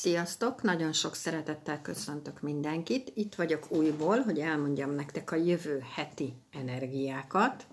Sziasztok! 0.00 0.62
Nagyon 0.62 0.92
sok 0.92 1.14
szeretettel 1.14 1.82
köszöntök 1.82 2.40
mindenkit. 2.40 3.12
Itt 3.14 3.34
vagyok 3.34 3.72
újból, 3.72 4.18
hogy 4.18 4.38
elmondjam 4.38 4.90
nektek 4.90 5.30
a 5.30 5.36
jövő 5.36 5.84
heti 5.94 6.32
energiákat. 6.52 7.66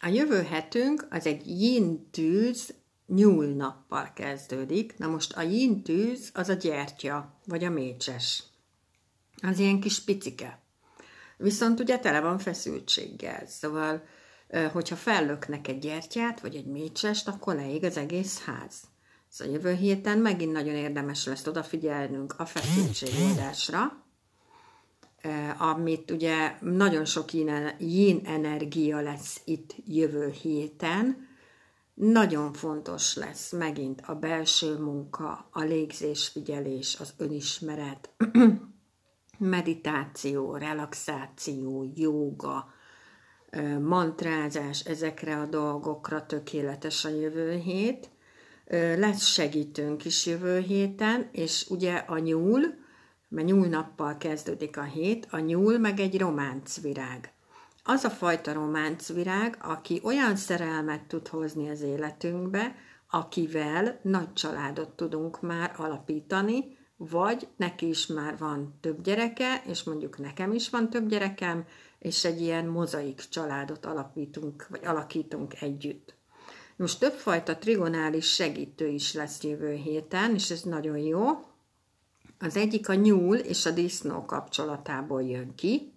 A 0.00 0.08
jövő 0.08 0.42
hetünk 0.42 1.06
az 1.10 1.26
egy 1.26 1.60
yin 1.60 2.10
tűz 2.10 2.74
nyúl 3.06 3.46
nappal 3.46 4.12
kezdődik. 4.14 4.98
Na 4.98 5.08
most 5.08 5.32
a 5.32 5.42
yin 5.42 5.82
tűz 5.82 6.30
az 6.34 6.48
a 6.48 6.54
gyertya, 6.54 7.38
vagy 7.46 7.64
a 7.64 7.70
mécses. 7.70 8.42
Az 9.42 9.58
ilyen 9.58 9.80
kis 9.80 10.04
picike. 10.04 10.58
Viszont 11.36 11.80
ugye 11.80 11.98
tele 11.98 12.20
van 12.20 12.38
feszültséggel. 12.38 13.46
Szóval, 13.46 14.02
hogyha 14.72 14.96
fellöknek 14.96 15.68
egy 15.68 15.78
gyertyát, 15.78 16.40
vagy 16.40 16.56
egy 16.56 16.66
mécsest, 16.66 17.28
akkor 17.28 17.54
leég 17.54 17.84
az 17.84 17.96
egész 17.96 18.40
ház. 18.40 18.82
Szóval 19.32 19.54
jövő 19.54 19.74
héten 19.74 20.18
megint 20.18 20.52
nagyon 20.52 20.74
érdemes 20.74 21.26
lesz 21.26 21.46
odafigyelnünk 21.46 22.34
a 22.38 22.46
feszültségoldásra, 22.46 24.04
amit 25.58 26.10
ugye 26.10 26.56
nagyon 26.60 27.04
sok 27.04 27.32
yin 27.78 28.20
energia 28.24 29.00
lesz 29.00 29.40
itt 29.44 29.74
jövő 29.86 30.30
héten. 30.30 31.28
Nagyon 31.94 32.52
fontos 32.52 33.16
lesz 33.16 33.52
megint 33.52 34.00
a 34.06 34.14
belső 34.14 34.78
munka, 34.78 35.48
a 35.50 35.60
légzésfigyelés, 35.62 36.96
az 37.00 37.14
önismeret, 37.16 38.10
meditáció, 39.38 40.56
relaxáció, 40.56 41.92
jóga, 41.94 42.72
mantrázás, 43.80 44.80
ezekre 44.80 45.38
a 45.38 45.46
dolgokra 45.46 46.26
tökéletes 46.26 47.04
a 47.04 47.08
jövő 47.08 47.56
hét 47.56 48.10
lesz 48.96 49.26
segítőnk 49.26 50.04
is 50.04 50.26
jövő 50.26 50.58
héten, 50.58 51.28
és 51.32 51.66
ugye 51.68 51.94
a 51.94 52.18
nyúl, 52.18 52.60
mert 53.28 53.46
nyúlnappal 53.46 54.16
kezdődik 54.16 54.76
a 54.76 54.82
hét, 54.82 55.26
a 55.30 55.38
nyúl 55.38 55.78
meg 55.78 56.00
egy 56.00 56.18
románcvirág. 56.18 57.32
Az 57.84 58.04
a 58.04 58.10
fajta 58.10 58.52
románcvirág, 58.52 59.56
aki 59.60 60.00
olyan 60.04 60.36
szerelmet 60.36 61.04
tud 61.04 61.28
hozni 61.28 61.68
az 61.70 61.80
életünkbe, 61.80 62.74
akivel 63.10 64.00
nagy 64.02 64.32
családot 64.32 64.90
tudunk 64.90 65.40
már 65.40 65.74
alapítani, 65.76 66.78
vagy 66.96 67.48
neki 67.56 67.88
is 67.88 68.06
már 68.06 68.38
van 68.38 68.78
több 68.80 69.02
gyereke, 69.02 69.62
és 69.66 69.82
mondjuk 69.82 70.18
nekem 70.18 70.52
is 70.52 70.70
van 70.70 70.90
több 70.90 71.08
gyerekem, 71.08 71.64
és 71.98 72.24
egy 72.24 72.40
ilyen 72.40 72.66
mozaik 72.66 73.22
családot 73.30 73.86
alapítunk, 73.86 74.66
vagy 74.68 74.84
alakítunk 74.84 75.60
együtt. 75.60 76.19
Most 76.80 76.98
többfajta 76.98 77.56
trigonális 77.56 78.34
segítő 78.34 78.86
is 78.86 79.12
lesz 79.12 79.42
jövő 79.42 79.72
héten, 79.74 80.34
és 80.34 80.50
ez 80.50 80.62
nagyon 80.62 80.98
jó. 80.98 81.28
Az 82.38 82.56
egyik 82.56 82.88
a 82.88 82.94
nyúl 82.94 83.36
és 83.36 83.66
a 83.66 83.70
disznó 83.70 84.24
kapcsolatából 84.24 85.22
jön 85.22 85.54
ki. 85.54 85.92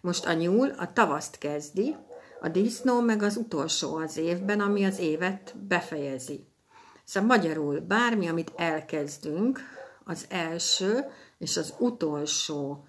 Most 0.00 0.26
a 0.26 0.32
nyúl 0.32 0.68
a 0.68 0.92
tavaszt 0.92 1.38
kezdi, 1.38 1.96
a 2.40 2.48
disznó 2.48 3.00
meg 3.00 3.22
az 3.22 3.36
utolsó 3.36 3.96
az 3.96 4.16
évben, 4.16 4.60
ami 4.60 4.84
az 4.84 4.98
évet 4.98 5.54
befejezi. 5.68 6.46
Szóval 7.04 7.36
magyarul 7.36 7.80
bármi, 7.80 8.28
amit 8.28 8.52
elkezdünk, 8.56 9.60
az 10.04 10.26
első 10.28 11.04
és 11.38 11.56
az 11.56 11.74
utolsó 11.78 12.86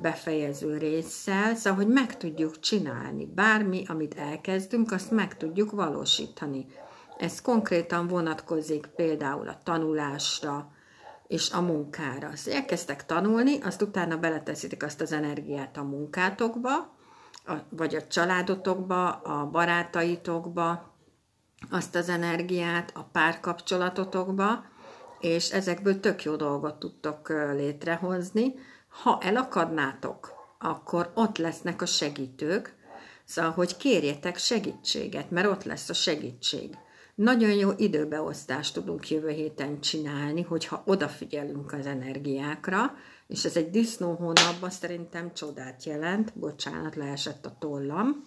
befejező 0.00 0.78
résszel, 0.78 1.54
szóval, 1.54 1.84
hogy 1.84 1.92
meg 1.92 2.16
tudjuk 2.16 2.60
csinálni. 2.60 3.26
Bármi, 3.26 3.84
amit 3.86 4.14
elkezdünk, 4.14 4.92
azt 4.92 5.10
meg 5.10 5.36
tudjuk 5.36 5.70
valósítani. 5.70 6.66
Ez 7.18 7.42
konkrétan 7.42 8.06
vonatkozik 8.06 8.86
például 8.86 9.48
a 9.48 9.58
tanulásra 9.62 10.72
és 11.26 11.50
a 11.50 11.60
munkára. 11.60 12.36
Szóval 12.36 12.60
elkezdtek 12.60 13.06
tanulni, 13.06 13.60
azt 13.62 13.82
utána 13.82 14.16
beleteszitek 14.16 14.82
azt 14.82 15.00
az 15.00 15.12
energiát 15.12 15.76
a 15.76 15.82
munkátokba, 15.82 16.98
a, 17.46 17.52
vagy 17.68 17.94
a 17.94 18.06
családotokba, 18.06 19.10
a 19.10 19.46
barátaitokba, 19.46 20.94
azt 21.70 21.94
az 21.94 22.08
energiát 22.08 22.92
a 22.94 23.02
párkapcsolatotokba, 23.12 24.64
és 25.20 25.50
ezekből 25.50 26.00
tök 26.00 26.22
jó 26.22 26.36
dolgot 26.36 26.78
tudtok 26.78 27.28
létrehozni, 27.52 28.54
ha 28.90 29.18
elakadnátok, 29.20 30.32
akkor 30.58 31.10
ott 31.14 31.38
lesznek 31.38 31.82
a 31.82 31.86
segítők, 31.86 32.74
szóval, 33.24 33.50
hogy 33.50 33.76
kérjetek 33.76 34.36
segítséget, 34.36 35.30
mert 35.30 35.46
ott 35.46 35.64
lesz 35.64 35.88
a 35.88 35.94
segítség. 35.94 36.76
Nagyon 37.14 37.50
jó 37.50 37.70
időbeosztást 37.76 38.74
tudunk 38.74 39.10
jövő 39.10 39.28
héten 39.28 39.80
csinálni, 39.80 40.42
hogyha 40.42 40.82
odafigyelünk 40.86 41.72
az 41.72 41.86
energiákra, 41.86 42.94
és 43.26 43.44
ez 43.44 43.56
egy 43.56 43.70
disznó 43.70 44.14
hónapban 44.14 44.70
szerintem 44.70 45.34
csodát 45.34 45.84
jelent, 45.84 46.32
bocsánat, 46.34 46.96
leesett 46.96 47.46
a 47.46 47.56
tollam. 47.58 48.24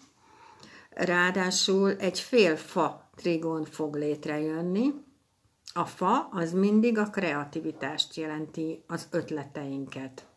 Ráadásul 0.89 1.95
egy 1.97 2.19
fél 2.19 2.55
fa 2.55 3.09
trigon 3.15 3.65
fog 3.65 3.95
létrejönni. 3.95 4.93
A 5.73 5.85
fa 5.85 6.29
az 6.31 6.51
mindig 6.51 6.97
a 6.97 7.09
kreativitást 7.09 8.15
jelenti, 8.15 8.83
az 8.87 9.07
ötleteinket 9.11 10.27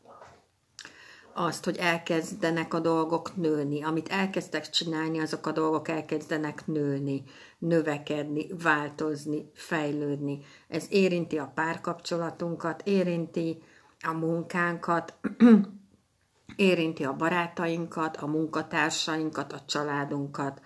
azt, 1.39 1.65
hogy 1.65 1.77
elkezdenek 1.77 2.75
a 2.75 2.81
dolgok 2.81 3.37
nőni. 3.37 3.83
Amit 3.83 4.09
elkezdtek 4.09 4.71
csinálni, 4.71 5.21
azok 5.21 5.47
a 5.47 5.53
dolgok 5.53 5.89
elkezdenek 5.89 6.67
nőni, 6.67 7.23
növekedni, 7.59 8.47
változni, 8.63 9.51
fejlődni. 9.55 10.41
Ez 10.69 10.87
érinti 10.89 11.39
a 11.39 11.53
párkapcsolatunkat, 11.55 12.83
érinti 12.85 13.63
a 14.01 14.13
munkánkat, 14.13 15.15
érinti 16.57 17.05
a 17.05 17.17
barátainkat, 17.17 18.17
a 18.17 18.27
munkatársainkat, 18.27 19.53
a 19.53 19.65
családunkat, 19.67 20.61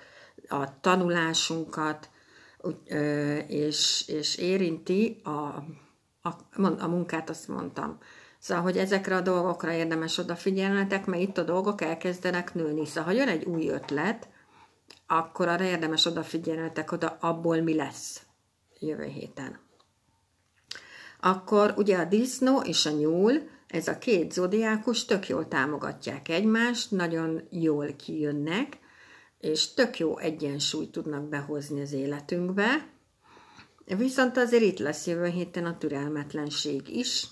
a 0.48 0.80
tanulásunkat, 0.80 2.10
és, 3.46 4.08
és 4.08 4.36
érinti 4.36 5.20
a, 5.24 5.30
a, 6.28 6.34
a 6.78 6.86
munkát, 6.86 7.30
azt 7.30 7.48
mondtam, 7.48 7.98
Szóval, 8.40 8.62
hogy 8.62 8.76
ezekre 8.78 9.16
a 9.16 9.20
dolgokra 9.20 9.72
érdemes 9.72 10.18
odafigyelnetek, 10.18 11.06
mert 11.06 11.22
itt 11.22 11.38
a 11.38 11.42
dolgok 11.42 11.80
elkezdenek 11.80 12.54
nőni. 12.54 12.86
Szóval, 12.86 13.04
ha 13.04 13.18
jön 13.18 13.28
egy 13.28 13.44
új 13.44 13.68
ötlet, 13.68 14.28
akkor 15.06 15.48
arra 15.48 15.64
érdemes 15.64 16.04
odafigyelnetek, 16.04 16.92
oda 16.92 17.16
abból 17.20 17.60
mi 17.60 17.74
lesz 17.74 18.22
jövő 18.78 19.04
héten. 19.04 19.58
Akkor 21.20 21.74
ugye 21.76 21.98
a 21.98 22.04
disznó 22.04 22.60
és 22.60 22.86
a 22.86 22.90
nyúl, 22.90 23.32
ez 23.66 23.88
a 23.88 23.98
két 23.98 24.32
zodiákus 24.32 25.04
tök 25.04 25.28
jól 25.28 25.48
támogatják 25.48 26.28
egymást, 26.28 26.90
nagyon 26.90 27.42
jól 27.50 27.92
kijönnek, 27.92 28.78
és 29.38 29.74
tök 29.74 29.98
jó 29.98 30.18
egyensúlyt 30.18 30.90
tudnak 30.90 31.28
behozni 31.28 31.80
az 31.80 31.92
életünkbe. 31.92 32.88
Viszont 33.84 34.36
azért 34.36 34.62
itt 34.62 34.78
lesz 34.78 35.06
jövő 35.06 35.26
héten 35.26 35.66
a 35.66 35.78
türelmetlenség 35.78 36.88
is, 36.88 37.26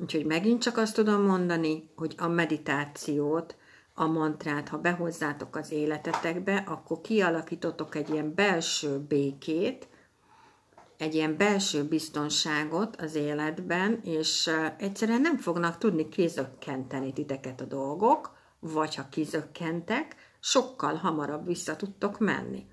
Úgyhogy 0.00 0.24
megint 0.24 0.62
csak 0.62 0.76
azt 0.76 0.94
tudom 0.94 1.22
mondani, 1.22 1.90
hogy 1.96 2.14
a 2.18 2.28
meditációt, 2.28 3.56
a 3.94 4.06
mantrát, 4.06 4.68
ha 4.68 4.78
behozzátok 4.78 5.56
az 5.56 5.70
életetekbe, 5.70 6.56
akkor 6.56 7.00
kialakítotok 7.00 7.94
egy 7.94 8.10
ilyen 8.10 8.34
belső 8.34 8.98
békét, 8.98 9.88
egy 10.96 11.14
ilyen 11.14 11.36
belső 11.36 11.84
biztonságot 11.84 12.96
az 12.96 13.14
életben, 13.14 14.00
és 14.04 14.50
egyszerűen 14.78 15.20
nem 15.20 15.36
fognak 15.36 15.78
tudni 15.78 16.08
kizökkenteni 16.08 17.12
titeket 17.12 17.60
a 17.60 17.64
dolgok, 17.64 18.36
vagy 18.58 18.94
ha 18.94 19.08
kizökkentek, 19.10 20.16
sokkal 20.40 20.94
hamarabb 20.94 21.46
vissza 21.46 21.76
tudtok 21.76 22.18
menni. 22.18 22.66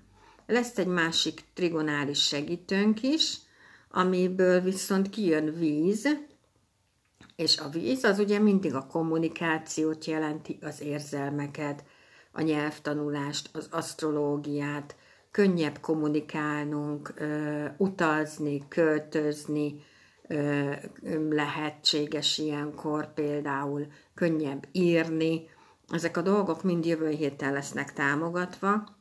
Lesz 0.46 0.78
egy 0.78 0.86
másik 0.86 1.44
trigonális 1.54 2.22
segítőnk 2.22 3.02
is, 3.02 3.38
amiből 3.90 4.60
viszont 4.60 5.10
kijön 5.10 5.54
víz, 5.58 6.08
és 7.36 7.58
a 7.58 7.68
víz 7.68 8.04
az 8.04 8.18
ugye 8.18 8.38
mindig 8.38 8.74
a 8.74 8.86
kommunikációt 8.86 10.04
jelenti, 10.04 10.58
az 10.62 10.80
érzelmeket, 10.80 11.84
a 12.32 12.40
nyelvtanulást, 12.40 13.50
az 13.52 13.68
asztrológiát, 13.70 14.96
könnyebb 15.30 15.78
kommunikálnunk, 15.80 17.14
utazni, 17.76 18.68
költözni, 18.68 19.82
lehetséges 21.30 22.38
ilyenkor 22.38 23.12
például 23.14 23.86
könnyebb 24.14 24.68
írni. 24.72 25.48
Ezek 25.88 26.16
a 26.16 26.22
dolgok 26.22 26.62
mind 26.62 26.84
jövő 26.84 27.08
héten 27.08 27.52
lesznek 27.52 27.92
támogatva. 27.92 28.96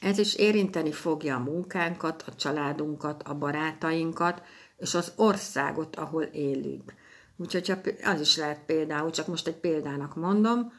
Ez 0.00 0.18
is 0.18 0.34
érinteni 0.34 0.92
fogja 0.92 1.36
a 1.36 1.42
munkánkat, 1.42 2.24
a 2.26 2.34
családunkat, 2.34 3.22
a 3.22 3.34
barátainkat, 3.34 4.42
és 4.76 4.94
az 4.94 5.12
országot, 5.16 5.96
ahol 5.96 6.22
élünk. 6.22 6.94
Úgyhogy 7.40 7.72
az 8.04 8.20
is 8.20 8.36
lehet 8.36 8.60
például, 8.66 9.10
csak 9.10 9.26
most 9.26 9.46
egy 9.46 9.56
példának 9.56 10.14
mondom, 10.14 10.72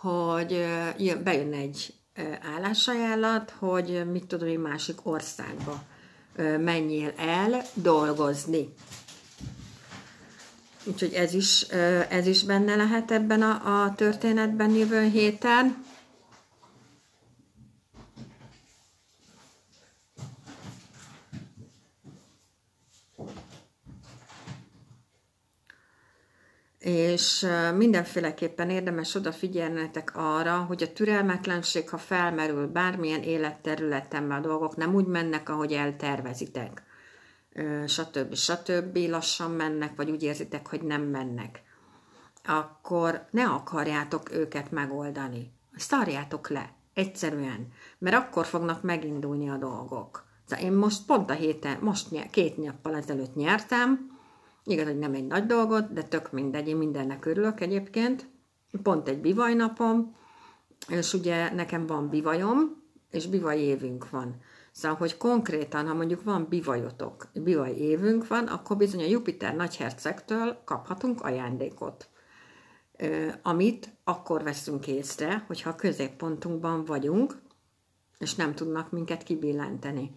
hogy 0.00 0.66
bejön 1.24 1.52
egy 1.52 1.94
állásajánlat, 2.56 3.54
hogy 3.58 4.10
mit 4.12 4.26
tudom 4.26 4.48
én 4.48 4.60
másik 4.60 5.06
országba 5.06 5.82
menjél 6.58 7.12
el 7.16 7.62
dolgozni. 7.74 8.74
Úgyhogy 10.84 11.12
ez 11.12 11.34
is, 11.34 11.62
ez 12.08 12.26
is 12.26 12.44
benne 12.44 12.76
lehet 12.76 13.10
ebben 13.10 13.42
a, 13.42 13.84
a 13.84 13.94
történetben 13.94 14.70
jövő 14.70 15.08
héten. 15.08 15.84
És 26.84 27.46
mindenféleképpen 27.76 28.70
érdemes 28.70 29.14
odafigyelnetek 29.14 30.16
arra, 30.16 30.56
hogy 30.56 30.82
a 30.82 30.92
türelmetlenség, 30.92 31.88
ha 31.88 31.98
felmerül 31.98 32.66
bármilyen 32.66 33.22
életterületen, 33.22 34.30
a 34.30 34.40
dolgok 34.40 34.76
nem 34.76 34.94
úgy 34.94 35.06
mennek, 35.06 35.48
ahogy 35.48 35.72
eltervezitek, 35.72 36.82
stb. 37.86 38.34
stb. 38.34 38.96
lassan 38.96 39.50
mennek, 39.50 39.96
vagy 39.96 40.10
úgy 40.10 40.22
érzitek, 40.22 40.68
hogy 40.68 40.82
nem 40.82 41.02
mennek, 41.02 41.62
akkor 42.44 43.26
ne 43.30 43.44
akarjátok 43.44 44.32
őket 44.32 44.70
megoldani. 44.70 45.52
Szarjátok 45.76 46.48
le, 46.48 46.72
egyszerűen, 46.94 47.72
mert 47.98 48.16
akkor 48.16 48.46
fognak 48.46 48.82
megindulni 48.82 49.48
a 49.48 49.56
dolgok. 49.56 50.24
Szóval 50.48 50.64
én 50.64 50.72
most 50.72 51.06
pont 51.06 51.30
a 51.30 51.34
héten, 51.34 51.78
most 51.80 52.30
két 52.30 52.56
nappal 52.56 52.94
ezelőtt 52.96 53.34
nyertem, 53.34 54.13
Igaz, 54.64 54.86
hogy 54.86 54.98
nem 54.98 55.14
egy 55.14 55.26
nagy 55.26 55.46
dolgot, 55.46 55.92
de 55.92 56.02
tök 56.02 56.32
mindegy, 56.32 56.68
én 56.68 56.76
mindennek 56.76 57.24
örülök 57.24 57.60
egyébként. 57.60 58.28
Pont 58.82 59.08
egy 59.08 59.20
bivajnapom, 59.20 60.16
és 60.88 61.12
ugye 61.12 61.54
nekem 61.54 61.86
van 61.86 62.08
bivajom, 62.08 62.82
és 63.10 63.26
bivaj 63.26 63.58
évünk 63.58 64.10
van. 64.10 64.36
Szóval, 64.72 64.96
hogy 64.96 65.16
konkrétan, 65.16 65.86
ha 65.86 65.94
mondjuk 65.94 66.22
van 66.22 66.46
bivajotok, 66.48 67.28
bivaj 67.34 67.72
évünk 67.72 68.26
van, 68.26 68.46
akkor 68.46 68.76
bizony 68.76 69.02
a 69.02 69.06
Jupiter 69.06 69.54
nagyhercegtől 69.54 70.62
kaphatunk 70.64 71.20
ajándékot. 71.20 72.08
Amit 73.42 73.92
akkor 74.04 74.42
veszünk 74.42 74.86
észre, 74.86 75.44
hogyha 75.46 75.70
a 75.70 75.74
középpontunkban 75.74 76.84
vagyunk, 76.84 77.42
és 78.18 78.34
nem 78.34 78.54
tudnak 78.54 78.90
minket 78.90 79.22
kibillenteni. 79.22 80.10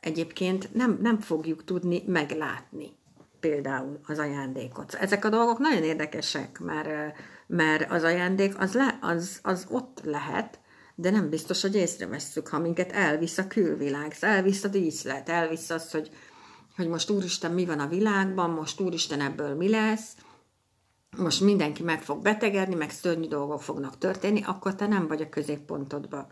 Egyébként 0.00 0.74
nem, 0.74 0.98
nem 1.00 1.18
fogjuk 1.18 1.64
tudni 1.64 2.02
meglátni 2.06 3.00
például 3.42 4.00
az 4.06 4.18
ajándékot. 4.18 4.94
Ezek 4.94 5.24
a 5.24 5.28
dolgok 5.28 5.58
nagyon 5.58 5.82
érdekesek, 5.82 6.58
mert, 6.58 7.16
mert 7.46 7.90
az 7.90 8.02
ajándék 8.02 8.60
az, 8.60 8.74
le, 8.74 8.98
az, 9.00 9.38
az 9.42 9.66
ott 9.70 10.00
lehet, 10.04 10.60
de 10.94 11.10
nem 11.10 11.28
biztos, 11.28 11.62
hogy 11.62 11.74
észrevesszük, 11.74 12.48
ha 12.48 12.58
minket 12.58 12.92
elvisz 12.92 13.38
a 13.38 13.46
külvilág, 13.46 14.16
elvisz 14.20 14.64
a 14.64 14.68
díszlet, 14.68 15.28
elvisz 15.28 15.70
az, 15.70 15.90
hogy, 15.90 16.10
hogy 16.76 16.88
most 16.88 17.10
úristen 17.10 17.52
mi 17.52 17.64
van 17.64 17.78
a 17.78 17.88
világban, 17.88 18.50
most 18.50 18.80
úristen 18.80 19.20
ebből 19.20 19.54
mi 19.54 19.68
lesz, 19.68 20.16
most 21.16 21.40
mindenki 21.40 21.82
meg 21.82 22.02
fog 22.02 22.22
betegedni, 22.22 22.74
meg 22.74 22.90
szörnyű 22.90 23.28
dolgok 23.28 23.62
fognak 23.62 23.98
történni, 23.98 24.42
akkor 24.44 24.74
te 24.74 24.86
nem 24.86 25.06
vagy 25.06 25.22
a 25.22 25.28
középpontodba. 25.28 26.28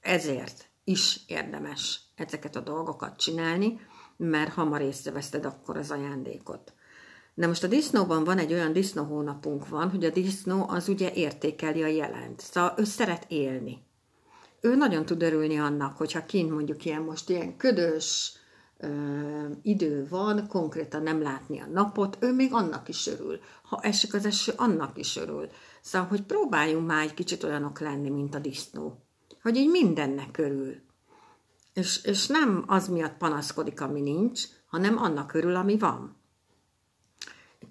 Ezért 0.00 0.68
is 0.84 1.20
érdemes 1.26 2.00
ezeket 2.14 2.56
a 2.56 2.60
dolgokat 2.60 3.16
csinálni, 3.16 3.80
mert 4.20 4.52
hamar 4.52 4.80
észreveszted 4.80 5.44
akkor 5.44 5.76
az 5.76 5.90
ajándékot. 5.90 6.72
Na 7.34 7.46
most 7.46 7.64
a 7.64 7.66
disznóban 7.66 8.24
van 8.24 8.38
egy 8.38 8.52
olyan 8.52 8.72
disznóhónapunk 8.72 9.68
van, 9.68 9.90
hogy 9.90 10.04
a 10.04 10.10
disznó 10.10 10.68
az 10.68 10.88
ugye 10.88 11.12
értékeli 11.12 11.82
a 11.82 11.86
jelent. 11.86 12.40
Szóval 12.40 12.74
ő 12.76 12.84
szeret 12.84 13.24
élni. 13.28 13.78
Ő 14.60 14.74
nagyon 14.74 15.04
tud 15.04 15.22
örülni 15.22 15.58
annak, 15.58 15.96
hogyha 15.96 16.26
kint 16.26 16.50
mondjuk 16.50 16.84
ilyen 16.84 17.02
most 17.02 17.30
ilyen 17.30 17.56
ködös 17.56 18.32
ö, 18.78 18.88
idő 19.62 20.06
van, 20.08 20.46
konkrétan 20.48 21.02
nem 21.02 21.22
látni 21.22 21.60
a 21.60 21.66
napot, 21.66 22.16
ő 22.20 22.32
még 22.32 22.52
annak 22.52 22.88
is 22.88 23.06
örül. 23.06 23.38
Ha 23.62 23.80
esik 23.82 24.14
az 24.14 24.26
eső, 24.26 24.52
annak 24.56 24.98
is 24.98 25.16
örül. 25.16 25.48
Szóval, 25.80 26.08
hogy 26.08 26.22
próbáljunk 26.22 26.86
már 26.86 27.04
egy 27.04 27.14
kicsit 27.14 27.44
olyanok 27.44 27.80
lenni, 27.80 28.10
mint 28.10 28.34
a 28.34 28.38
disznó. 28.38 29.02
Hogy 29.42 29.56
így 29.56 29.70
mindennek 29.70 30.38
örül. 30.38 30.88
És, 31.72 32.04
és 32.04 32.26
nem 32.26 32.64
az 32.66 32.88
miatt 32.88 33.16
panaszkodik, 33.16 33.80
ami 33.80 34.00
nincs, 34.00 34.42
hanem 34.66 34.98
annak 34.98 35.26
körül, 35.26 35.54
ami 35.54 35.78
van. 35.78 36.16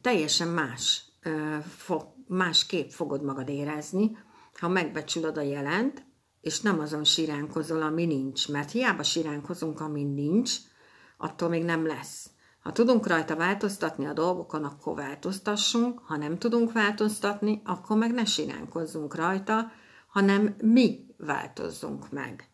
Teljesen 0.01 0.47
más, 0.47 1.03
másképp 2.27 2.89
fogod 2.89 3.23
magad 3.23 3.49
érezni, 3.49 4.17
ha 4.59 4.67
megbecsülöd 4.67 5.37
a 5.37 5.41
jelent, 5.41 6.05
és 6.41 6.61
nem 6.61 6.79
azon 6.79 7.03
siránkozol, 7.03 7.81
ami 7.81 8.05
nincs. 8.05 8.49
Mert 8.49 8.71
hiába 8.71 9.03
siránkozunk, 9.03 9.79
ami 9.79 10.03
nincs, 10.03 10.55
attól 11.17 11.49
még 11.49 11.63
nem 11.63 11.85
lesz. 11.85 12.29
Ha 12.59 12.71
tudunk 12.71 13.07
rajta 13.07 13.35
változtatni 13.35 14.05
a 14.05 14.13
dolgokon, 14.13 14.63
akkor 14.63 14.95
változtassunk, 14.95 15.99
ha 15.99 16.17
nem 16.17 16.37
tudunk 16.37 16.71
változtatni, 16.71 17.61
akkor 17.65 17.97
meg 17.97 18.13
ne 18.13 18.25
siránkozzunk 18.25 19.15
rajta, 19.15 19.71
hanem 20.07 20.55
mi 20.61 21.05
változzunk 21.17 22.11
meg 22.11 22.48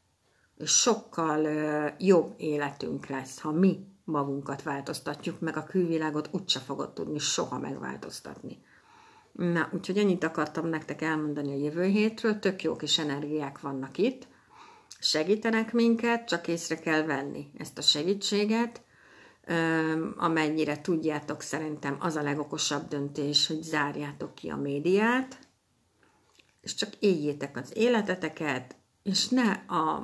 sokkal 0.63 1.47
jobb 1.99 2.33
életünk 2.37 3.07
lesz, 3.07 3.39
ha 3.39 3.51
mi 3.51 3.87
magunkat 4.03 4.63
változtatjuk, 4.63 5.39
meg 5.39 5.57
a 5.57 5.63
külvilágot 5.63 6.29
úgyse 6.31 6.59
fogod 6.59 6.93
tudni 6.93 7.19
soha 7.19 7.59
megváltoztatni. 7.59 8.63
Na, 9.31 9.69
úgyhogy 9.73 9.97
ennyit 9.97 10.23
akartam 10.23 10.67
nektek 10.67 11.01
elmondani 11.01 11.51
a 11.51 11.63
jövő 11.63 11.83
hétről, 11.85 12.39
tök 12.39 12.63
jó 12.63 12.75
kis 12.75 12.99
energiák 12.99 13.59
vannak 13.59 13.97
itt, 13.97 14.27
segítenek 14.99 15.73
minket, 15.73 16.27
csak 16.27 16.47
észre 16.47 16.79
kell 16.79 17.03
venni 17.03 17.51
ezt 17.57 17.77
a 17.77 17.81
segítséget, 17.81 18.83
amennyire 20.17 20.81
tudjátok, 20.81 21.41
szerintem 21.41 21.97
az 21.99 22.15
a 22.15 22.21
legokosabb 22.21 22.87
döntés, 22.87 23.47
hogy 23.47 23.61
zárjátok 23.61 24.35
ki 24.35 24.49
a 24.49 24.55
médiát, 24.55 25.39
és 26.61 26.75
csak 26.75 26.89
éljétek 26.99 27.57
az 27.57 27.77
életeteket, 27.77 28.75
és 29.05 29.27
ne 29.27 29.51
a 29.51 30.03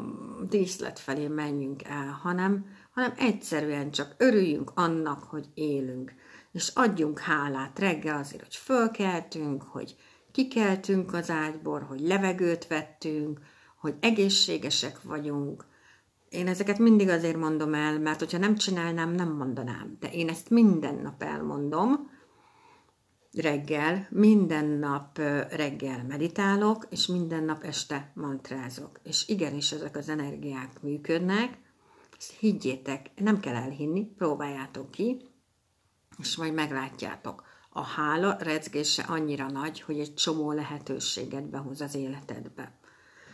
díszlet 0.50 1.00
felé 1.00 1.28
menjünk 1.28 1.84
el, 1.84 2.20
hanem, 2.22 2.66
hanem 2.94 3.14
egyszerűen 3.18 3.92
csak 3.92 4.16
örüljünk 4.18 4.72
annak, 4.76 5.24
hogy 5.24 5.46
élünk, 5.54 6.14
és 6.52 6.72
adjunk 6.74 7.20
hálát 7.20 7.80
reggel 7.80 8.18
azért, 8.18 8.44
hogy 8.44 8.56
fölkeltünk, 8.56 9.64
hogy 9.64 9.96
kikeltünk 10.32 11.14
az 11.14 11.30
ágyból, 11.30 11.80
hogy 11.80 12.00
levegőt 12.00 12.68
vettünk, 12.68 13.40
hogy 13.78 13.96
egészségesek 14.00 15.02
vagyunk. 15.02 15.66
Én 16.30 16.48
ezeket 16.48 16.78
mindig 16.78 17.10
azért 17.10 17.38
mondom 17.38 17.74
el, 17.74 18.00
mert 18.00 18.20
hogyha 18.20 18.38
nem 18.38 18.56
csinálnám, 18.56 19.12
nem 19.12 19.30
mondanám. 19.36 19.98
De 20.00 20.12
én 20.12 20.30
ezt 20.30 20.50
minden 20.50 20.96
nap 20.96 21.24
elmondom, 21.24 22.11
reggel, 23.34 24.08
minden 24.10 24.66
nap 24.66 25.18
reggel 25.50 26.04
meditálok, 26.08 26.88
és 26.90 27.08
minden 27.08 27.44
nap 27.44 27.64
este 27.64 28.12
mantrázok. 28.14 29.00
És 29.04 29.28
igenis 29.28 29.72
ezek 29.72 29.98
az 29.98 30.10
energiák 30.10 30.82
működnek, 30.82 31.58
ezt 32.18 32.32
higgyétek, 32.40 33.10
nem 33.16 33.40
kell 33.40 33.56
elhinni, 33.56 34.06
próbáljátok 34.18 34.92
ki, 34.92 35.22
és 36.20 36.36
majd 36.36 36.54
meglátjátok. 36.54 37.44
A 37.70 37.82
hála 37.82 38.38
rezgése 38.40 39.04
annyira 39.04 39.50
nagy, 39.50 39.82
hogy 39.82 40.00
egy 40.00 40.14
csomó 40.14 40.52
lehetőséget 40.52 41.50
behoz 41.50 41.82
az 41.82 41.96
életedbe. 41.96 42.72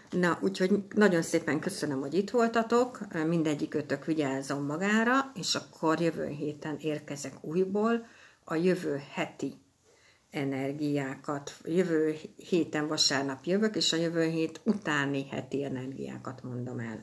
Na, 0.09 0.39
úgyhogy 0.41 0.83
nagyon 0.95 1.21
szépen 1.21 1.59
köszönöm, 1.59 1.99
hogy 1.99 2.13
itt 2.13 2.29
voltatok, 2.29 2.99
mindegyik 3.27 3.73
ötök 3.73 4.05
vigyázzon 4.05 4.63
magára, 4.63 5.31
és 5.33 5.55
akkor 5.55 6.01
jövő 6.01 6.27
héten 6.27 6.77
érkezek 6.79 7.33
újból 7.41 8.05
a 8.43 8.55
jövő 8.55 9.01
heti 9.11 9.53
energiákat. 10.37 11.55
Jövő 11.65 12.15
héten 12.35 12.87
vasárnap 12.87 13.45
jövök, 13.45 13.75
és 13.75 13.93
a 13.93 13.97
jövő 13.97 14.29
hét 14.29 14.61
utáni 14.63 15.27
heti 15.27 15.63
energiákat 15.63 16.43
mondom 16.43 16.79
el. 16.79 17.01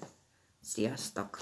Sziasztok! 0.61 1.39